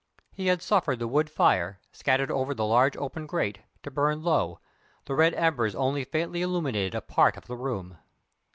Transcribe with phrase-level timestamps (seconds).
[0.33, 4.59] He had suffered the wood fire, scattered over the large open grate, to burn low;
[5.05, 7.99] the red embers only faintly illuminated a part of the room.